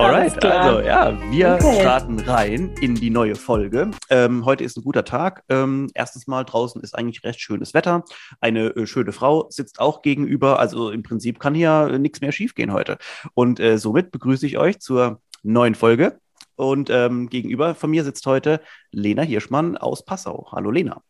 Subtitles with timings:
[0.00, 1.80] Alright, also ja, wir okay.
[1.80, 3.90] starten rein in die neue Folge.
[4.08, 5.44] Ähm, heute ist ein guter Tag.
[5.50, 8.04] Ähm, erstens mal draußen ist eigentlich recht schönes Wetter.
[8.40, 10.58] Eine äh, schöne Frau sitzt auch gegenüber.
[10.58, 12.96] Also im Prinzip kann hier äh, nichts mehr schiefgehen heute.
[13.34, 16.18] Und äh, somit begrüße ich euch zur neuen Folge.
[16.56, 20.48] Und ähm, gegenüber von mir sitzt heute Lena Hirschmann aus Passau.
[20.50, 21.02] Hallo Lena.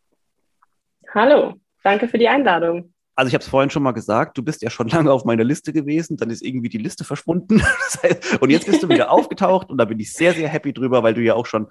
[1.15, 4.62] Hallo, danke für die Einladung also ich habe es vorhin schon mal gesagt, du bist
[4.62, 7.62] ja schon lange auf meiner Liste gewesen, dann ist irgendwie die Liste verschwunden.
[8.41, 11.12] und jetzt bist du wieder aufgetaucht und da bin ich sehr, sehr happy drüber, weil
[11.12, 11.69] du ja auch schon,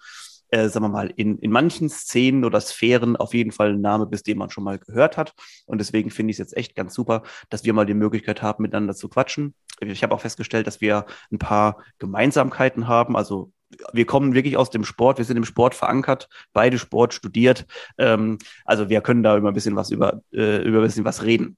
[0.50, 4.06] äh, sagen wir mal, in, in manchen Szenen oder Sphären auf jeden Fall ein Name
[4.06, 5.34] bist, den man schon mal gehört hat.
[5.66, 8.62] Und deswegen finde ich es jetzt echt ganz super, dass wir mal die Möglichkeit haben,
[8.62, 9.56] miteinander zu quatschen.
[9.82, 13.52] Ich habe auch festgestellt, dass wir ein paar Gemeinsamkeiten haben, also
[13.94, 17.66] wir kommen wirklich aus dem Sport, wir sind im Sport verankert, beide Sport studiert.
[17.98, 21.24] Ähm, also wir können da immer ein bisschen was über, äh, über ein bisschen was
[21.24, 21.58] reden.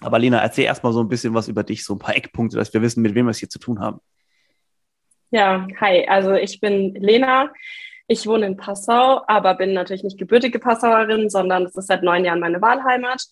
[0.00, 2.72] Aber Lena, erzähl erstmal so ein bisschen was über dich, so ein paar Eckpunkte, dass
[2.72, 4.00] wir wissen, mit wem wir es hier zu tun haben.
[5.30, 7.52] Ja, hi, also ich bin Lena.
[8.10, 12.24] Ich wohne in Passau, aber bin natürlich nicht gebürtige Passauerin, sondern es ist seit neun
[12.24, 13.22] Jahren meine Wahlheimat.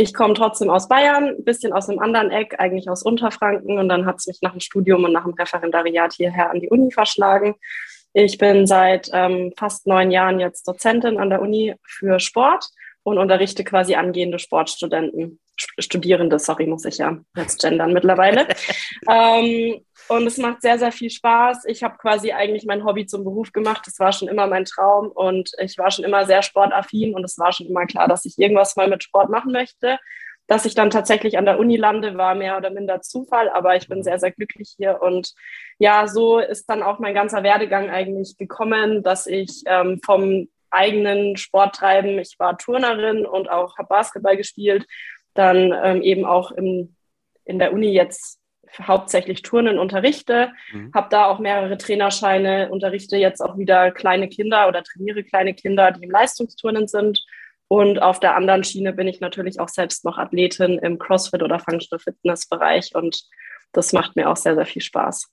[0.00, 3.78] Ich komme trotzdem aus Bayern, ein bisschen aus einem anderen Eck, eigentlich aus Unterfranken.
[3.78, 6.70] Und dann hat es mich nach dem Studium und nach dem Referendariat hierher an die
[6.70, 7.54] Uni verschlagen.
[8.14, 12.64] Ich bin seit ähm, fast neun Jahren jetzt Dozentin an der Uni für Sport
[13.02, 15.38] und unterrichte quasi angehende Sportstudenten.
[15.78, 18.48] Studierende, sorry, muss ich ja jetzt gendern mittlerweile.
[19.06, 21.66] ähm, und es macht sehr, sehr viel Spaß.
[21.66, 23.82] Ich habe quasi eigentlich mein Hobby zum Beruf gemacht.
[23.86, 27.38] Das war schon immer mein Traum und ich war schon immer sehr sportaffin und es
[27.38, 30.00] war schon immer klar, dass ich irgendwas mal mit Sport machen möchte.
[30.48, 33.86] Dass ich dann tatsächlich an der Uni lande, war mehr oder minder Zufall, aber ich
[33.86, 35.00] bin sehr, sehr glücklich hier.
[35.00, 35.32] Und
[35.78, 41.36] ja, so ist dann auch mein ganzer Werdegang eigentlich gekommen, dass ich ähm, vom eigenen
[41.36, 44.88] Sport treiben, ich war Turnerin und auch habe Basketball gespielt,
[45.34, 46.96] dann ähm, eben auch im,
[47.44, 48.39] in der Uni jetzt
[48.78, 50.92] hauptsächlich Turnen unterrichte, mhm.
[50.94, 55.92] habe da auch mehrere Trainerscheine, unterrichte jetzt auch wieder kleine Kinder oder trainiere kleine Kinder,
[55.92, 57.24] die im Leistungsturnen sind.
[57.68, 61.60] Und auf der anderen Schiene bin ich natürlich auch selbst noch Athletin im CrossFit oder
[61.60, 63.22] Functional Fitness Bereich und
[63.72, 65.30] das macht mir auch sehr, sehr viel Spaß.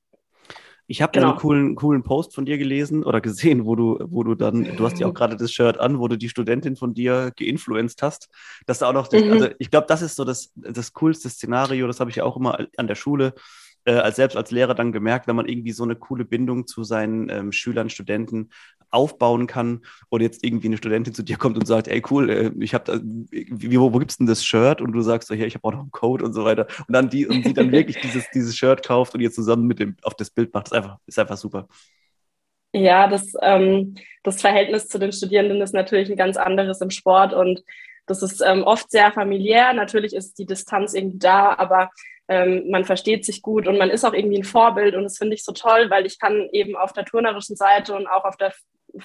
[0.88, 1.32] Ich habe genau.
[1.32, 4.86] einen coolen, coolen Post von dir gelesen oder gesehen, wo du, wo du dann, du
[4.86, 8.30] hast ja auch gerade das Shirt an, wo du die Studentin von dir geinfluenced hast.
[8.66, 9.32] Dass da auch noch, mhm.
[9.32, 12.38] also ich glaube, das ist so das, das coolste Szenario, das habe ich ja auch
[12.38, 13.34] immer an der Schule
[13.88, 16.84] äh, als selbst als Lehrer dann gemerkt, wenn man irgendwie so eine coole Bindung zu
[16.84, 18.50] seinen ähm, Schülern, Studenten
[18.90, 22.52] aufbauen kann und jetzt irgendwie eine Studentin zu dir kommt und sagt, ey cool, äh,
[22.60, 23.02] ich habe
[23.50, 24.82] wo, wo gibt's denn das Shirt?
[24.82, 26.68] Und du sagst so, ja, ich habe auch noch einen Code und so weiter.
[26.88, 29.80] Und dann die und die dann wirklich dieses, dieses Shirt kauft und ihr zusammen mit
[29.80, 31.68] dem auf das Bild macht, ist einfach, ist einfach super.
[32.74, 37.34] Ja, das, ähm, das Verhältnis zu den Studierenden ist natürlich ein ganz anderes im Sport
[37.34, 37.64] und
[38.06, 39.74] das ist ähm, oft sehr familiär.
[39.74, 41.90] Natürlich ist die Distanz irgendwie da, aber
[42.28, 45.36] ähm, man versteht sich gut und man ist auch irgendwie ein Vorbild und das finde
[45.36, 48.54] ich so toll, weil ich kann eben auf der turnerischen Seite und auch auf der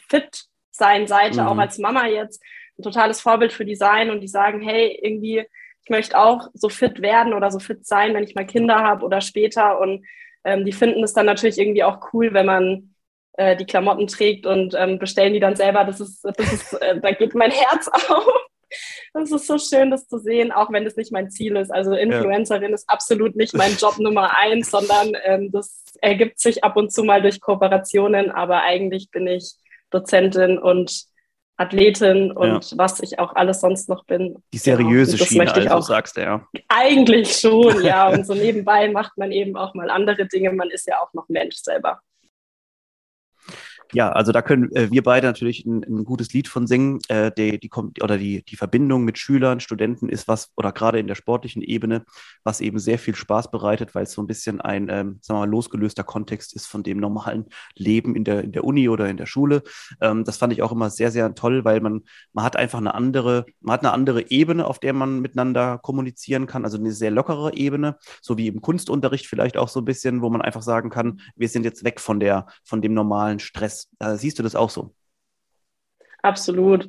[0.08, 1.48] fit sein Seite, mhm.
[1.48, 2.42] auch als Mama jetzt,
[2.78, 5.44] ein totales Vorbild für die sein und die sagen, hey, irgendwie,
[5.84, 9.04] ich möchte auch so fit werden oder so fit sein, wenn ich mal Kinder habe
[9.04, 9.78] oder später.
[9.80, 10.04] Und
[10.44, 12.94] ähm, die finden es dann natürlich irgendwie auch cool, wenn man
[13.34, 15.84] äh, die Klamotten trägt und ähm, bestellen die dann selber.
[15.84, 18.26] Das ist, das ist, äh, da geht mein Herz auf.
[19.12, 21.70] Das ist so schön, das zu sehen, auch wenn das nicht mein Ziel ist.
[21.70, 22.74] Also Influencerin ja.
[22.74, 27.04] ist absolut nicht mein Job Nummer eins, sondern ähm, das ergibt sich ab und zu
[27.04, 28.30] mal durch Kooperationen.
[28.30, 29.52] Aber eigentlich bin ich
[29.92, 31.06] Dozentin und
[31.56, 32.78] Athletin und ja.
[32.78, 34.42] was ich auch alles sonst noch bin.
[34.52, 35.28] Die seriöse genau.
[35.28, 36.46] Schiene, also auch, sagst du ja.
[36.68, 38.08] Eigentlich schon, ja.
[38.12, 40.50] Und so nebenbei macht man eben auch mal andere Dinge.
[40.52, 42.00] Man ist ja auch noch Mensch selber.
[43.94, 47.00] Ja, also da können äh, wir beide natürlich ein, ein, gutes Lied von singen.
[47.08, 50.98] Äh, die, die kommt oder die, die Verbindung mit Schülern, Studenten ist was, oder gerade
[50.98, 52.04] in der sportlichen Ebene,
[52.42, 55.46] was eben sehr viel Spaß bereitet, weil es so ein bisschen ein, ähm, sagen wir
[55.46, 57.46] mal, losgelöster Kontext ist von dem normalen
[57.76, 59.62] Leben in der, in der Uni oder in der Schule.
[60.00, 62.02] Ähm, das fand ich auch immer sehr, sehr toll, weil man,
[62.32, 66.46] man hat einfach eine andere, man hat eine andere Ebene, auf der man miteinander kommunizieren
[66.46, 70.22] kann, also eine sehr lockere Ebene, so wie im Kunstunterricht vielleicht auch so ein bisschen,
[70.22, 73.81] wo man einfach sagen kann, wir sind jetzt weg von der, von dem normalen Stress
[73.98, 74.94] äh, siehst du das auch so?
[76.22, 76.88] Absolut.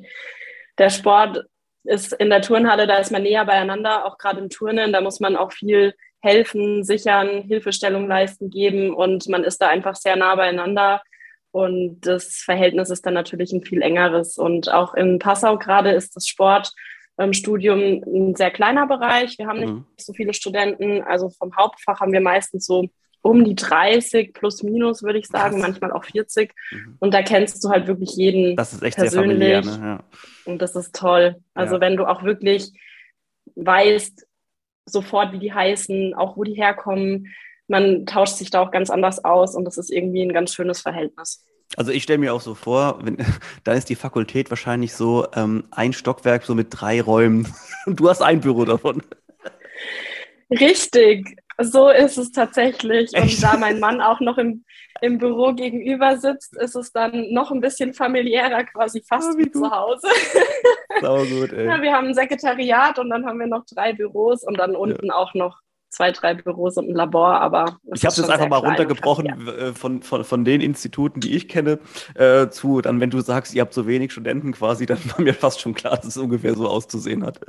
[0.78, 1.44] Der Sport
[1.84, 5.20] ist in der Turnhalle, da ist man näher beieinander, auch gerade im Turnen, da muss
[5.20, 10.34] man auch viel helfen, sichern, Hilfestellung leisten, geben und man ist da einfach sehr nah
[10.34, 11.02] beieinander.
[11.50, 14.38] Und das Verhältnis ist dann natürlich ein viel engeres.
[14.38, 16.72] Und auch in Passau gerade ist das Sport
[17.16, 19.38] ähm, ein sehr kleiner Bereich.
[19.38, 19.86] Wir haben nicht mhm.
[19.96, 21.02] so viele Studenten.
[21.02, 22.88] Also vom Hauptfach haben wir meistens so
[23.24, 25.62] um die 30 plus minus, würde ich sagen, Krass.
[25.62, 26.52] manchmal auch 40.
[26.70, 26.96] Mhm.
[27.00, 29.38] Und da kennst du halt wirklich jeden das ist echt persönlich.
[29.38, 29.86] Sehr familiär, ne?
[29.86, 30.04] ja.
[30.44, 31.36] Und das ist toll.
[31.54, 31.80] Also ja.
[31.80, 32.70] wenn du auch wirklich
[33.56, 34.26] weißt
[34.84, 37.28] sofort, wie die heißen, auch wo die herkommen,
[37.66, 40.82] man tauscht sich da auch ganz anders aus und das ist irgendwie ein ganz schönes
[40.82, 41.46] Verhältnis.
[41.78, 43.16] Also ich stelle mir auch so vor, wenn,
[43.64, 47.48] da ist die Fakultät wahrscheinlich so ähm, ein Stockwerk so mit drei Räumen
[47.86, 49.02] und du hast ein Büro davon.
[50.50, 53.14] Richtig, so ist es tatsächlich.
[53.14, 53.36] Echt?
[53.36, 54.64] Und da mein Mann auch noch im,
[55.00, 59.46] im Büro gegenüber sitzt, ist es dann noch ein bisschen familiärer, quasi fast oh, wie,
[59.46, 60.08] wie zu Hause.
[61.00, 61.66] Sau gut, ey.
[61.66, 65.06] Ja, wir haben ein Sekretariat und dann haben wir noch drei Büros und dann unten
[65.06, 65.14] ja.
[65.14, 65.60] auch noch
[65.94, 67.78] zwei, drei Büros und ein Labor, aber.
[67.94, 71.48] Ich habe es jetzt einfach mal runtergebrochen äh, von, von, von den Instituten, die ich
[71.48, 71.78] kenne,
[72.14, 75.34] äh, zu, dann, wenn du sagst, ihr habt so wenig Studenten quasi, dann war mir
[75.34, 77.40] fast schon klar, dass es ungefähr so auszusehen hat.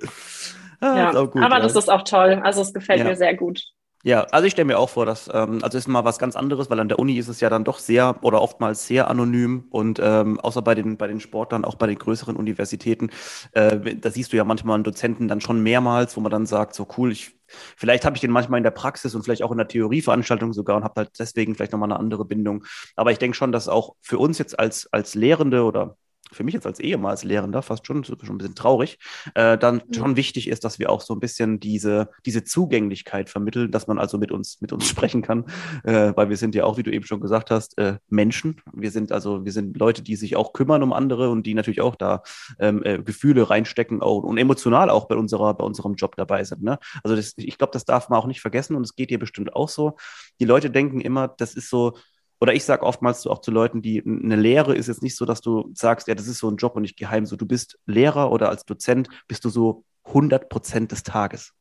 [0.79, 1.61] Ah, ja, gut, aber ja.
[1.61, 2.41] das ist auch toll.
[2.43, 3.63] Also es gefällt mir sehr gut.
[4.07, 6.69] Ja, also ich stelle mir auch vor, dass, ähm, also ist mal was ganz anderes,
[6.69, 9.99] weil an der Uni ist es ja dann doch sehr oder oftmals sehr anonym und
[10.01, 13.09] ähm, außer bei den, bei den Sportlern, auch bei den größeren Universitäten,
[13.53, 16.75] äh, da siehst du ja manchmal einen Dozenten dann schon mehrmals, wo man dann sagt,
[16.75, 19.57] so cool, ich, vielleicht habe ich den manchmal in der Praxis und vielleicht auch in
[19.57, 22.63] der Theorieveranstaltung sogar und habe halt deswegen vielleicht nochmal eine andere Bindung.
[22.95, 25.97] Aber ich denke schon, dass auch für uns jetzt als, als Lehrende oder
[26.35, 28.99] für mich jetzt als ehemals Lehrender fast schon, schon ein bisschen traurig,
[29.33, 29.93] äh, dann mhm.
[29.93, 33.97] schon wichtig ist, dass wir auch so ein bisschen diese, diese Zugänglichkeit vermitteln, dass man
[33.97, 35.45] also mit uns, mit uns sprechen kann,
[35.83, 38.61] äh, weil wir sind ja auch, wie du eben schon gesagt hast, äh, Menschen.
[38.73, 41.81] Wir sind also, wir sind Leute, die sich auch kümmern um andere und die natürlich
[41.81, 42.23] auch da
[42.59, 46.63] ähm, äh, Gefühle reinstecken auch, und emotional auch bei unserer, bei unserem Job dabei sind.
[46.63, 46.77] Ne?
[47.03, 49.55] Also das, ich glaube, das darf man auch nicht vergessen und es geht dir bestimmt
[49.55, 49.95] auch so.
[50.39, 51.93] Die Leute denken immer, das ist so,
[52.39, 55.41] oder ich sage oftmals auch zu Leuten, die eine Lehre ist jetzt nicht so, dass
[55.41, 57.25] du sagst, ja, das ist so ein Job und nicht geheim.
[57.25, 61.53] So, du bist Lehrer oder als Dozent bist du so 100 Prozent des Tages.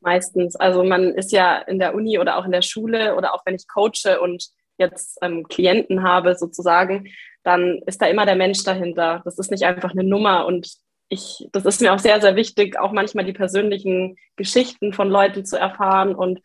[0.00, 0.54] Meistens.
[0.56, 3.56] Also man ist ja in der Uni oder auch in der Schule oder auch wenn
[3.56, 4.48] ich coache und
[4.78, 7.08] jetzt ähm, Klienten habe sozusagen,
[7.42, 9.22] dann ist da immer der Mensch dahinter.
[9.24, 10.72] Das ist nicht einfach eine Nummer und
[11.08, 15.44] ich, das ist mir auch sehr, sehr wichtig, auch manchmal die persönlichen Geschichten von Leuten
[15.44, 16.40] zu erfahren und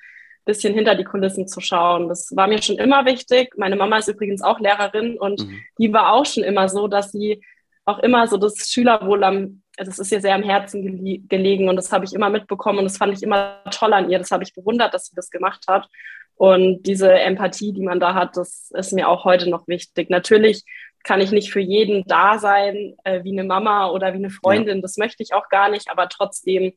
[0.45, 2.09] bisschen hinter die Kulissen zu schauen.
[2.09, 3.53] Das war mir schon immer wichtig.
[3.57, 5.61] Meine Mama ist übrigens auch Lehrerin und mhm.
[5.77, 7.41] die war auch schon immer so, dass sie
[7.85, 11.75] auch immer so das Schülerwohl am, das ist ihr sehr am Herzen gele gelegen und
[11.75, 14.19] das habe ich immer mitbekommen und das fand ich immer toll an ihr.
[14.19, 15.87] Das habe ich bewundert, dass sie das gemacht hat.
[16.35, 20.09] Und diese Empathie, die man da hat, das ist mir auch heute noch wichtig.
[20.09, 20.63] Natürlich
[21.03, 24.77] kann ich nicht für jeden da sein, äh, wie eine Mama oder wie eine Freundin.
[24.77, 24.81] Ja.
[24.81, 26.73] Das möchte ich auch gar nicht, aber trotzdem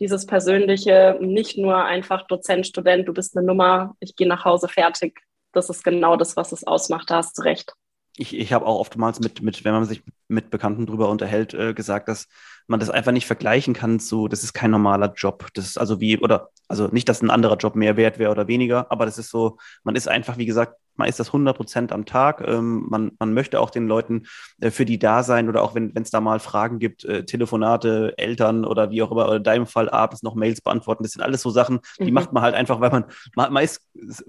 [0.00, 4.68] dieses persönliche, nicht nur einfach Dozent, Student, du bist eine Nummer, ich gehe nach Hause
[4.68, 5.20] fertig.
[5.52, 7.72] Das ist genau das, was es ausmacht, da hast du recht.
[8.18, 11.74] Ich, ich habe auch oftmals mit, mit, wenn man sich mit Bekannten drüber unterhält, äh,
[11.74, 12.28] gesagt, dass
[12.66, 15.48] man das einfach nicht vergleichen kann so, das ist kein normaler Job.
[15.54, 18.48] Das ist also wie, oder, also nicht, dass ein anderer Job mehr wert wäre oder
[18.48, 21.92] weniger, aber das ist so, man ist einfach, wie gesagt, man ist das 100 Prozent
[21.92, 22.42] am Tag.
[22.46, 24.26] Ähm, man, man möchte auch den Leuten
[24.60, 28.14] äh, für die da sein oder auch wenn es da mal Fragen gibt, äh, Telefonate,
[28.16, 31.02] Eltern oder wie auch immer, oder in deinem Fall abends noch Mails beantworten.
[31.02, 32.14] Das sind alles so Sachen, die mhm.
[32.14, 33.04] macht man halt einfach, weil man,
[33.34, 33.82] man, man ist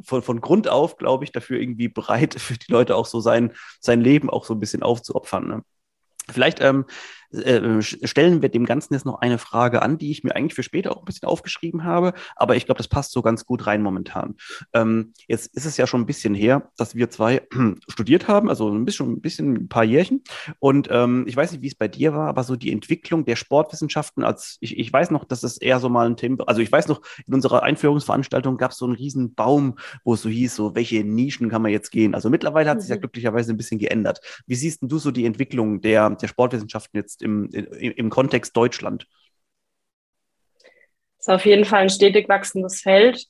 [0.04, 3.52] von, von Grund auf, glaube ich, dafür irgendwie bereit, für die Leute auch so sein,
[3.80, 5.48] sein Leben auch so ein bisschen aufzuopfern.
[5.48, 5.64] Ne?
[6.30, 6.86] Vielleicht ähm,
[7.32, 10.64] äh, stellen wir dem Ganzen jetzt noch eine Frage an, die ich mir eigentlich für
[10.64, 13.82] später auch ein bisschen aufgeschrieben habe, aber ich glaube, das passt so ganz gut rein
[13.82, 14.36] momentan.
[14.74, 17.48] Ähm, jetzt ist es ja schon ein bisschen her, dass wir zwei
[17.88, 20.24] studiert haben, also ein bisschen, ein bisschen, ein paar Jährchen.
[20.60, 23.36] Und ähm, ich weiß nicht, wie es bei dir war, aber so die Entwicklung der
[23.36, 26.72] Sportwissenschaften, als ich, ich weiß noch, dass es eher so mal ein Thema, also ich
[26.72, 30.56] weiß noch, in unserer Einführungsveranstaltung gab es so einen riesen Baum, wo es so hieß,
[30.56, 32.16] so welche Nischen kann man jetzt gehen.
[32.16, 33.02] Also mittlerweile hat sich ja mhm.
[33.02, 34.22] glücklicherweise ein bisschen geändert.
[34.46, 39.08] Wie siehst du so die Entwicklung der, der Sportwissenschaften jetzt im, im, im Kontext Deutschland?
[41.18, 43.26] Das ist auf jeden Fall ein stetig wachsendes Feld.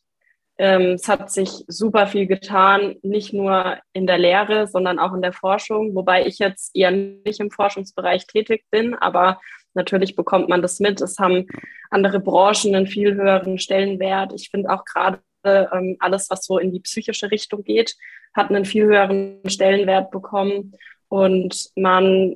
[0.59, 5.21] Ähm, es hat sich super viel getan, nicht nur in der Lehre, sondern auch in
[5.21, 9.39] der Forschung, wobei ich jetzt eher nicht im Forschungsbereich tätig bin, aber
[9.75, 10.99] natürlich bekommt man das mit.
[10.99, 11.45] Es haben
[11.91, 14.33] andere Branchen einen viel höheren Stellenwert.
[14.33, 17.95] Ich finde auch gerade ähm, alles, was so in die psychische Richtung geht,
[18.33, 20.73] hat einen viel höheren Stellenwert bekommen.
[21.07, 22.35] Und man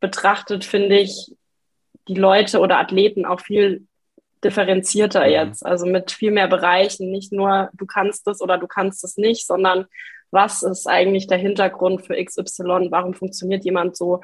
[0.00, 1.34] betrachtet, finde ich,
[2.08, 3.86] die Leute oder Athleten auch viel
[4.42, 5.32] differenzierter mhm.
[5.32, 9.16] jetzt, also mit viel mehr Bereichen, nicht nur du kannst es oder du kannst es
[9.16, 9.86] nicht, sondern
[10.30, 14.20] was ist eigentlich der Hintergrund für XY, warum funktioniert jemand so.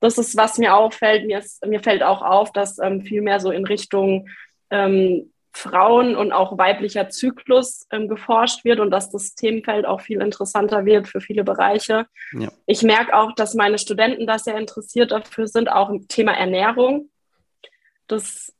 [0.00, 1.26] Das ist, was mir auffällt.
[1.26, 4.28] Mir, ist, mir fällt auch auf, dass ähm, viel mehr so in Richtung
[4.70, 10.20] ähm, Frauen und auch weiblicher Zyklus ähm, geforscht wird und dass das Themenfeld auch viel
[10.20, 12.06] interessanter wird für viele Bereiche.
[12.32, 12.48] Ja.
[12.66, 17.08] Ich merke auch, dass meine Studenten da sehr interessiert dafür sind, auch im Thema Ernährung.
[18.06, 18.52] das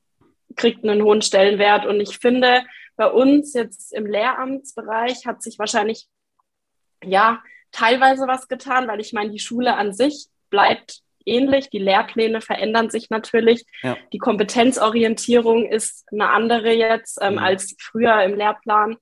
[0.56, 1.84] kriegt einen hohen Stellenwert.
[1.84, 2.64] Und ich finde,
[2.96, 6.06] bei uns jetzt im Lehramtsbereich hat sich wahrscheinlich
[7.04, 11.71] ja teilweise was getan, weil ich meine, die Schule an sich bleibt ähnlich.
[11.71, 13.66] Die Lehrpläne verändern sich natürlich.
[13.83, 13.97] Ja.
[14.12, 17.38] Die Kompetenzorientierung ist eine andere jetzt ähm, mhm.
[17.40, 18.97] als früher im Lehrplan.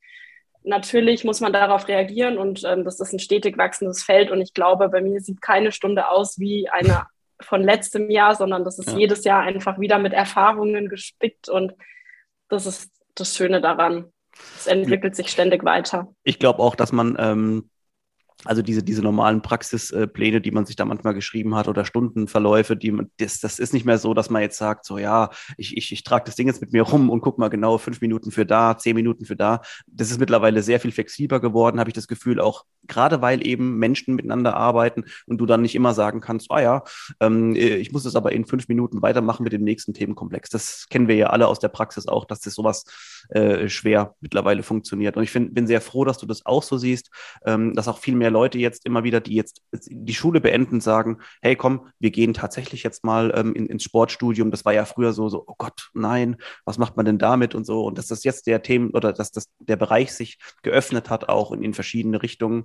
[0.62, 4.31] Natürlich muss man darauf reagieren und ähm, das ist ein stetig wachsendes Feld.
[4.31, 7.07] Und ich glaube, bei mir sieht keine Stunde aus wie eine
[7.40, 8.99] von letztem Jahr, sondern das ist ja.
[8.99, 11.75] jedes Jahr einfach wieder mit Erfahrungen gespickt und
[12.49, 14.12] das ist das Schöne daran.
[14.57, 16.09] Es entwickelt sich ständig weiter.
[16.25, 17.71] Ich glaube auch, dass man ähm,
[18.44, 22.90] also diese, diese normalen Praxispläne, die man sich da manchmal geschrieben hat oder Stundenverläufe, die
[22.90, 25.92] man, das, das ist nicht mehr so, dass man jetzt sagt, so ja, ich, ich,
[25.92, 28.46] ich trage das Ding jetzt mit mir rum und guck mal genau fünf Minuten für
[28.46, 29.60] da, zehn Minuten für da.
[29.86, 33.78] Das ist mittlerweile sehr viel flexibler geworden, habe ich das Gefühl, auch gerade weil eben
[33.78, 36.84] Menschen miteinander arbeiten und du dann nicht immer sagen kannst, ah ja,
[37.20, 40.50] ähm, ich muss das aber in fünf Minuten weitermachen mit dem nächsten Themenkomplex.
[40.50, 42.84] Das kennen wir ja alle aus der Praxis auch, dass das sowas
[43.30, 45.16] äh, schwer mittlerweile funktioniert.
[45.16, 47.10] Und ich find, bin sehr froh, dass du das auch so siehst,
[47.46, 51.19] ähm, dass auch viel mehr Leute jetzt immer wieder, die jetzt die Schule beenden, sagen,
[51.41, 54.50] hey komm, wir gehen tatsächlich jetzt mal ähm, in, ins Sportstudium.
[54.50, 57.64] Das war ja früher so, so, oh Gott, nein, was macht man denn damit und
[57.64, 57.85] so.
[57.85, 61.53] Und dass das jetzt der Themen oder dass das der Bereich sich geöffnet hat, auch
[61.53, 62.64] in, in verschiedene Richtungen,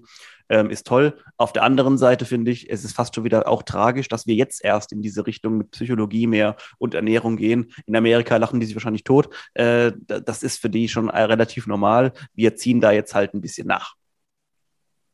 [0.50, 1.18] ähm, ist toll.
[1.38, 4.36] Auf der anderen Seite finde ich, es ist fast schon wieder auch tragisch, dass wir
[4.36, 7.72] jetzt erst in diese Richtung mit Psychologie mehr und Ernährung gehen.
[7.86, 9.34] In Amerika lachen die sich wahrscheinlich tot.
[9.54, 12.14] Äh, das ist für die schon äh, relativ normal.
[12.34, 13.99] Wir ziehen da jetzt halt ein bisschen nach.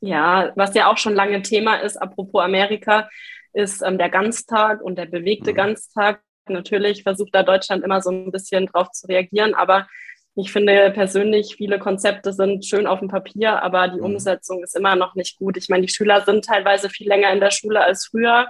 [0.06, 3.10] Ja, was ja auch schon lange Thema ist, apropos Amerika,
[3.54, 5.56] ist ähm, der Ganztag und der bewegte mhm.
[5.56, 6.22] Ganztag.
[6.48, 9.88] Natürlich versucht da Deutschland immer so ein bisschen drauf zu reagieren, aber
[10.36, 14.06] ich finde persönlich, viele Konzepte sind schön auf dem Papier, aber die mhm.
[14.06, 15.58] Umsetzung ist immer noch nicht gut.
[15.58, 18.48] Ich meine, die Schüler sind teilweise viel länger in der Schule als früher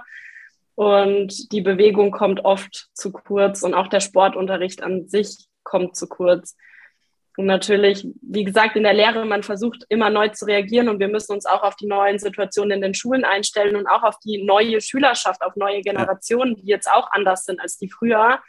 [0.74, 6.06] und die Bewegung kommt oft zu kurz und auch der Sportunterricht an sich kommt zu
[6.06, 6.54] kurz.
[7.36, 11.08] Und natürlich, wie gesagt, in der Lehre, man versucht immer neu zu reagieren und wir
[11.08, 14.42] müssen uns auch auf die neuen Situationen in den Schulen einstellen und auch auf die
[14.42, 18.40] neue Schülerschaft, auf neue Generationen, die jetzt auch anders sind als die früher.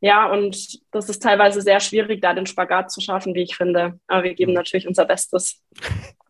[0.00, 4.00] Ja, und das ist teilweise sehr schwierig, da den Spagat zu schaffen, wie ich finde.
[4.06, 4.56] Aber wir geben mhm.
[4.56, 5.62] natürlich unser Bestes.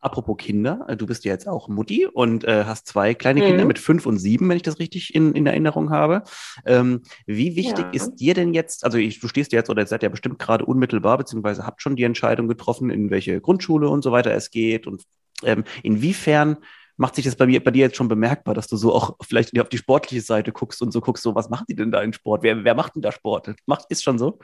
[0.00, 3.62] Apropos Kinder, äh, du bist ja jetzt auch Mutti und äh, hast zwei kleine Kinder
[3.62, 3.68] mhm.
[3.68, 6.22] mit fünf und sieben, wenn ich das richtig in, in Erinnerung habe.
[6.64, 7.90] Ähm, wie wichtig ja.
[7.90, 11.18] ist dir denn jetzt, also ich, du stehst jetzt oder seid ja bestimmt gerade unmittelbar,
[11.18, 15.02] beziehungsweise habt schon die Entscheidung getroffen, in welche Grundschule und so weiter es geht und
[15.42, 16.58] ähm, inwiefern
[16.96, 19.58] macht sich das bei mir, bei dir jetzt schon bemerkbar, dass du so auch vielleicht
[19.58, 22.12] auf die sportliche Seite guckst und so guckst, so was machen die denn da in
[22.12, 22.42] Sport?
[22.42, 23.54] Wer, wer macht denn da Sport?
[23.66, 24.40] Macht, ist schon so?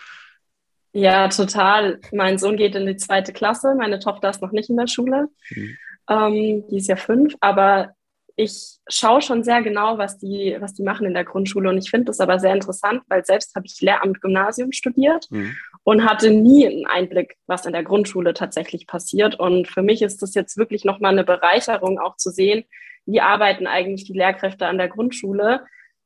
[0.94, 1.98] Ja, total.
[2.12, 5.28] Mein Sohn geht in die zweite Klasse, meine Tochter ist noch nicht in der Schule.
[5.50, 5.76] Mhm.
[6.08, 7.94] Ähm, die ist ja fünf, aber
[8.36, 11.68] ich schaue schon sehr genau, was die, was die machen in der Grundschule.
[11.68, 15.56] Und ich finde das aber sehr interessant, weil selbst habe ich Lehramt Gymnasium studiert mhm.
[15.82, 19.38] und hatte nie einen Einblick, was in der Grundschule tatsächlich passiert.
[19.38, 22.64] Und für mich ist das jetzt wirklich nochmal eine Bereicherung, auch zu sehen,
[23.04, 25.64] wie arbeiten eigentlich die Lehrkräfte an der Grundschule.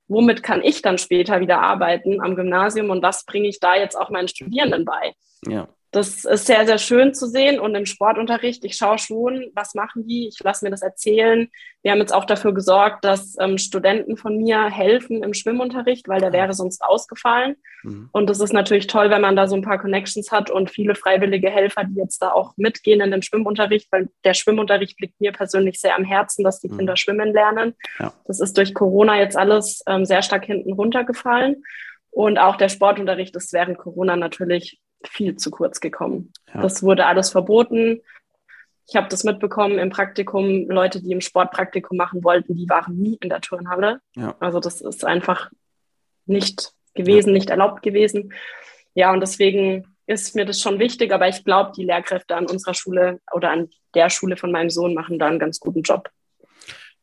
[0.08, 3.96] Womit kann ich dann später wieder arbeiten am Gymnasium und was bringe ich da jetzt
[3.96, 5.12] auch meinen Studierenden bei?
[5.46, 7.58] Ja das ist sehr, sehr schön zu sehen.
[7.58, 10.28] Und im Sportunterricht, ich schaue schon, was machen die?
[10.28, 11.48] Ich lasse mir das erzählen.
[11.82, 16.20] Wir haben jetzt auch dafür gesorgt, dass ähm, Studenten von mir helfen im Schwimmunterricht, weil
[16.20, 17.56] der wäre sonst ausgefallen.
[17.82, 18.10] Mhm.
[18.12, 20.94] Und das ist natürlich toll, wenn man da so ein paar Connections hat und viele
[20.94, 25.32] freiwillige Helfer, die jetzt da auch mitgehen in den Schwimmunterricht, weil der Schwimmunterricht liegt mir
[25.32, 26.78] persönlich sehr am Herzen, dass die mhm.
[26.78, 27.74] Kinder schwimmen lernen.
[27.98, 28.12] Ja.
[28.26, 31.62] Das ist durch Corona jetzt alles ähm, sehr stark hinten runtergefallen.
[32.10, 36.32] Und auch der Sportunterricht ist während Corona natürlich viel zu kurz gekommen.
[36.52, 36.62] Ja.
[36.62, 38.00] Das wurde alles verboten.
[38.86, 40.68] Ich habe das mitbekommen im Praktikum.
[40.68, 44.00] Leute, die im Sportpraktikum machen wollten, die waren nie in der Turnhalle.
[44.16, 44.34] Ja.
[44.40, 45.50] Also das ist einfach
[46.26, 47.34] nicht gewesen, ja.
[47.34, 48.32] nicht erlaubt gewesen.
[48.94, 52.74] Ja, und deswegen ist mir das schon wichtig, aber ich glaube, die Lehrkräfte an unserer
[52.74, 56.10] Schule oder an der Schule von meinem Sohn machen da einen ganz guten Job.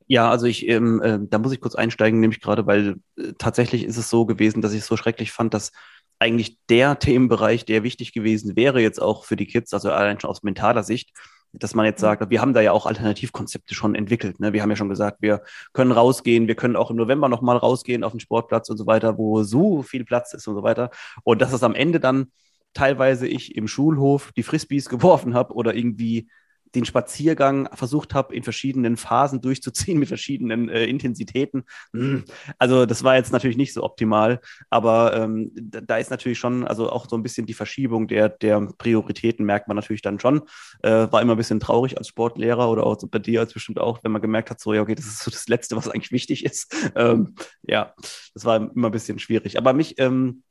[0.08, 3.84] Ja, also ich, ähm, äh, da muss ich kurz einsteigen, nämlich gerade, weil äh, tatsächlich
[3.86, 5.72] ist es so gewesen, dass ich es so schrecklich fand, dass
[6.20, 10.30] eigentlich der Themenbereich, der wichtig gewesen wäre, jetzt auch für die Kids, also allein schon
[10.30, 11.12] aus mentaler Sicht,
[11.60, 12.06] dass man jetzt mhm.
[12.06, 14.40] sagt, wir haben da ja auch Alternativkonzepte schon entwickelt.
[14.40, 14.54] Ne?
[14.54, 15.42] Wir haben ja schon gesagt, wir
[15.74, 19.18] können rausgehen, wir können auch im November nochmal rausgehen auf den Sportplatz und so weiter,
[19.18, 20.90] wo so viel Platz ist und so weiter.
[21.24, 22.32] Und dass es am Ende dann
[22.74, 26.30] teilweise ich im Schulhof die Frisbees geworfen habe oder irgendwie
[26.76, 31.64] den Spaziergang versucht habe, in verschiedenen Phasen durchzuziehen mit verschiedenen äh, Intensitäten.
[31.94, 32.26] Hm,
[32.60, 34.40] also das war jetzt natürlich nicht so optimal,
[34.70, 38.62] aber ähm, da, ist natürlich schon, also auch so ein bisschen die Verschiebung der, der
[38.78, 40.42] Prioritäten merkt man natürlich dann schon.
[40.84, 44.00] Äh, war immer ein bisschen traurig als Sportlehrer oder auch bei dir als bestimmt auch,
[44.04, 46.46] wenn man gemerkt hat, so ja, okay, das ist so das Letzte, was eigentlich wichtig
[46.46, 46.76] ist.
[46.96, 47.94] Ähm, ja,
[48.34, 49.58] das war immer ein bisschen schwierig.
[49.58, 50.44] Aber mich ähm,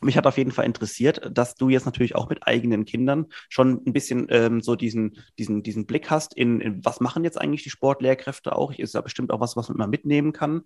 [0.00, 3.82] mich hat auf jeden Fall interessiert, dass du jetzt natürlich auch mit eigenen Kindern schon
[3.86, 7.64] ein bisschen ähm, so diesen, diesen, diesen Blick hast in, in, was machen jetzt eigentlich
[7.64, 8.72] die Sportlehrkräfte auch.
[8.72, 10.62] Ist ja bestimmt auch was, was man immer mitnehmen kann.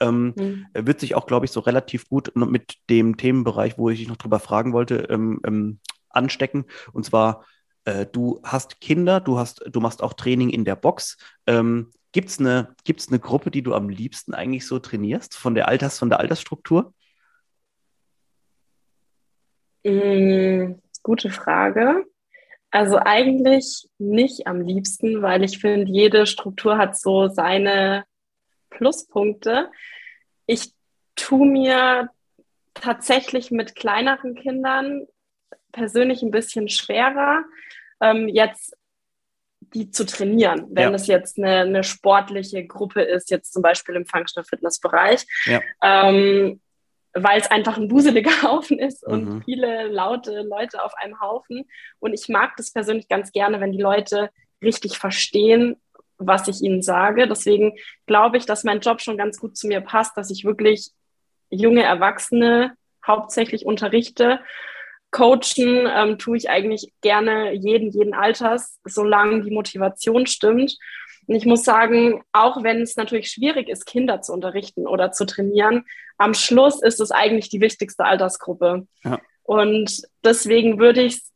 [0.00, 0.66] Ähm, mhm.
[0.74, 4.16] Wird sich auch, glaube ich, so relativ gut mit dem Themenbereich, wo ich dich noch
[4.16, 5.78] drüber fragen wollte, ähm, ähm,
[6.10, 6.64] anstecken.
[6.92, 7.44] Und zwar,
[7.84, 11.16] äh, du hast Kinder, du hast, du machst auch Training in der Box.
[11.46, 15.56] Ähm, Gibt es eine, gibt's eine Gruppe, die du am liebsten eigentlich so trainierst, von
[15.56, 16.94] der Alters, von der Altersstruktur?
[19.84, 22.04] Mm, gute Frage.
[22.70, 28.04] Also eigentlich nicht am liebsten, weil ich finde, jede Struktur hat so seine
[28.70, 29.70] Pluspunkte.
[30.46, 30.72] Ich
[31.14, 32.10] tue mir
[32.74, 35.06] tatsächlich mit kleineren Kindern
[35.70, 37.44] persönlich ein bisschen schwerer,
[38.00, 38.76] ähm, jetzt
[39.72, 40.94] die zu trainieren, wenn ja.
[40.94, 45.26] es jetzt eine, eine, sportliche Gruppe ist, jetzt zum Beispiel im Functional Fitness Bereich.
[45.46, 45.60] Ja.
[45.82, 46.60] Ähm,
[47.14, 49.42] weil es einfach ein wuseliger Haufen ist und mhm.
[49.44, 51.68] viele laute Leute auf einem Haufen.
[52.00, 54.30] Und ich mag das persönlich ganz gerne, wenn die Leute
[54.62, 55.76] richtig verstehen,
[56.18, 57.28] was ich ihnen sage.
[57.28, 60.90] Deswegen glaube ich, dass mein Job schon ganz gut zu mir passt, dass ich wirklich
[61.50, 64.40] junge Erwachsene hauptsächlich unterrichte.
[65.10, 70.76] Coachen ähm, tue ich eigentlich gerne jeden, jeden Alters, solange die Motivation stimmt.
[71.26, 75.24] Und ich muss sagen, auch wenn es natürlich schwierig ist, Kinder zu unterrichten oder zu
[75.26, 75.84] trainieren,
[76.18, 78.86] am Schluss ist es eigentlich die wichtigste Altersgruppe.
[79.02, 79.20] Ja.
[79.42, 81.32] Und deswegen würde ich es,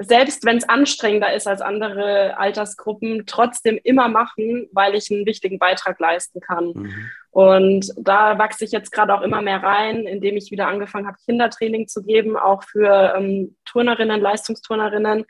[0.00, 5.58] selbst wenn es anstrengender ist als andere Altersgruppen, trotzdem immer machen, weil ich einen wichtigen
[5.58, 6.66] Beitrag leisten kann.
[6.68, 7.10] Mhm.
[7.30, 11.18] Und da wachse ich jetzt gerade auch immer mehr rein, indem ich wieder angefangen habe,
[11.24, 15.24] Kindertraining zu geben, auch für ähm, Turnerinnen, Leistungsturnerinnen,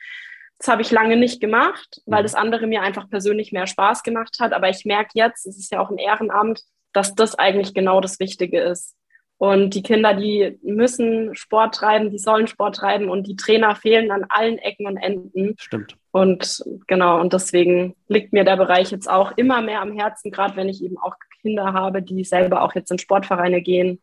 [0.58, 2.24] das habe ich lange nicht gemacht, weil mhm.
[2.24, 4.52] das andere mir einfach persönlich mehr Spaß gemacht hat.
[4.52, 6.62] Aber ich merke jetzt, es ist ja auch ein Ehrenamt,
[6.92, 8.96] dass das eigentlich genau das Wichtige ist.
[9.36, 14.10] Und die Kinder, die müssen Sport treiben, die sollen Sport treiben und die Trainer fehlen
[14.10, 15.54] an allen Ecken und Enden.
[15.58, 15.96] Stimmt.
[16.10, 20.56] Und genau, und deswegen liegt mir der Bereich jetzt auch immer mehr am Herzen, gerade
[20.56, 24.02] wenn ich eben auch Kinder habe, die selber auch jetzt in Sportvereine gehen.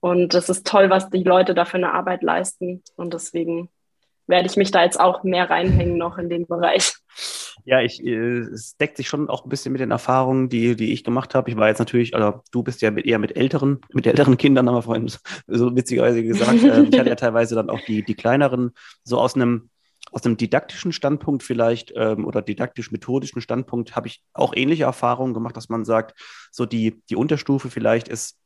[0.00, 2.82] Und es ist toll, was die Leute da für eine Arbeit leisten.
[2.96, 3.70] Und deswegen
[4.32, 6.94] werde ich mich da jetzt auch mehr reinhängen noch in den Bereich.
[7.64, 10.92] Ja, ich, äh, es deckt sich schon auch ein bisschen mit den Erfahrungen, die, die
[10.92, 11.50] ich gemacht habe.
[11.50, 14.66] Ich war jetzt natürlich, also du bist ja mit, eher mit älteren, mit älteren Kindern,
[14.66, 15.12] haben wir vorhin
[15.46, 16.62] so witzigerweise gesagt.
[16.64, 18.72] ähm, ich hatte ja teilweise dann auch die, die kleineren,
[19.04, 19.68] so aus einem,
[20.10, 25.56] aus einem didaktischen Standpunkt vielleicht ähm, oder didaktisch-methodischen Standpunkt habe ich auch ähnliche Erfahrungen gemacht,
[25.56, 26.18] dass man sagt,
[26.50, 28.38] so die, die Unterstufe vielleicht ist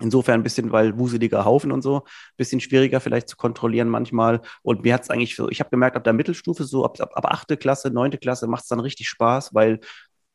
[0.00, 2.02] Insofern ein bisschen, weil wuseliger Haufen und so,
[2.36, 4.40] bisschen schwieriger vielleicht zu kontrollieren manchmal.
[4.62, 7.12] Und mir hat es eigentlich so, ich habe gemerkt, ab der Mittelstufe, so ab, ab,
[7.14, 7.56] ab 8.
[7.56, 8.10] Klasse, 9.
[8.18, 9.78] Klasse macht es dann richtig Spaß, weil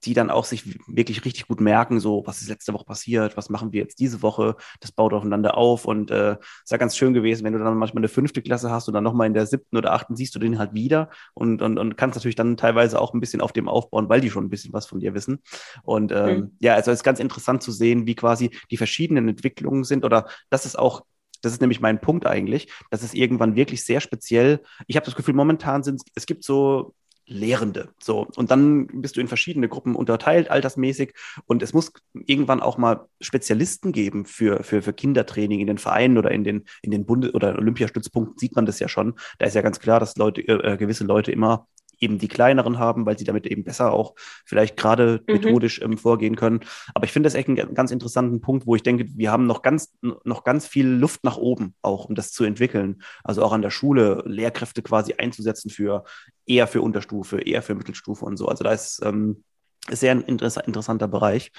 [0.06, 3.50] die dann auch sich wirklich richtig gut merken, so, was ist letzte Woche passiert, was
[3.50, 7.14] machen wir jetzt diese Woche, das baut aufeinander auf und äh, ist ja ganz schön
[7.14, 9.78] gewesen, wenn du dann manchmal eine fünfte Klasse hast und dann nochmal in der siebten
[9.78, 13.14] oder achten siehst du den halt wieder und, und, und kannst natürlich dann teilweise auch
[13.14, 15.40] ein bisschen auf dem aufbauen, weil die schon ein bisschen was von dir wissen.
[15.84, 16.52] Und ähm, mhm.
[16.60, 20.28] ja, also es ist ganz interessant zu sehen, wie quasi die verschiedenen Entwicklungen sind oder
[20.50, 21.04] das ist auch
[21.42, 22.70] das ist nämlich mein Punkt eigentlich.
[22.92, 24.62] Das ist irgendwann wirklich sehr speziell.
[24.88, 26.94] Ich habe das Gefühl, momentan sind es gibt so
[27.30, 27.90] Lehrende.
[28.00, 28.28] So.
[28.36, 31.14] Und dann bist du in verschiedene Gruppen unterteilt, altersmäßig.
[31.46, 36.18] Und es muss irgendwann auch mal Spezialisten geben für, für, für Kindertraining in den Vereinen
[36.18, 39.14] oder in den, in den Bundes- oder Olympiastützpunkten sieht man das ja schon.
[39.38, 41.68] Da ist ja ganz klar, dass Leute, äh, gewisse Leute immer
[42.00, 45.34] eben die kleineren haben, weil sie damit eben besser auch vielleicht gerade mhm.
[45.36, 46.62] methodisch ähm, vorgehen können.
[46.94, 49.62] Aber ich finde das echt einen ganz interessanten Punkt, wo ich denke, wir haben noch
[49.62, 53.02] ganz, noch ganz viel Luft nach oben auch, um das zu entwickeln.
[53.24, 56.04] Also auch an der Schule Lehrkräfte quasi einzusetzen für
[56.46, 58.48] eher für Unterstufe, eher für Mittelstufe und so.
[58.48, 59.44] Also da ist ähm,
[59.90, 61.52] sehr ein interessanter Bereich.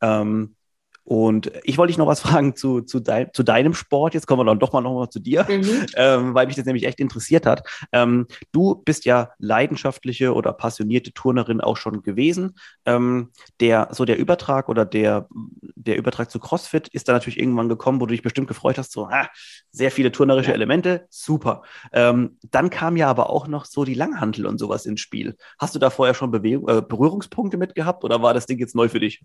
[0.00, 0.56] Ähm,
[1.04, 4.14] und ich wollte dich noch was fragen zu, zu, dein, zu deinem Sport.
[4.14, 5.86] Jetzt kommen wir dann doch mal noch mal zu dir, mhm.
[5.96, 7.66] ähm, weil mich das nämlich echt interessiert hat.
[7.92, 12.56] Ähm, du bist ja leidenschaftliche oder passionierte Turnerin auch schon gewesen.
[12.86, 15.28] Ähm, der, so der Übertrag oder der,
[15.74, 18.92] der Übertrag zu CrossFit ist da natürlich irgendwann gekommen, wo du dich bestimmt gefreut hast,
[18.92, 19.28] so, ah,
[19.70, 20.54] sehr viele turnerische ja.
[20.54, 21.62] Elemente, super.
[21.92, 25.36] Ähm, dann kam ja aber auch noch so die Langhantel und sowas ins Spiel.
[25.58, 28.74] Hast du da vorher schon Bewegung, äh, Berührungspunkte mit gehabt oder war das Ding jetzt
[28.74, 29.22] neu für dich?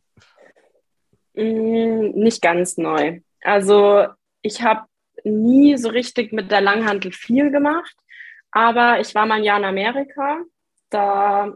[1.38, 3.20] Mm, nicht ganz neu.
[3.42, 4.08] Also
[4.42, 4.82] ich habe
[5.24, 7.96] nie so richtig mit der Langhantel viel gemacht,
[8.52, 10.40] aber ich war mal ein Jahr in Amerika.
[10.90, 11.54] Da